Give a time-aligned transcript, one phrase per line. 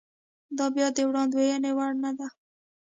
[0.57, 2.27] دا بیا د وړاندوېنې وړ نه ده.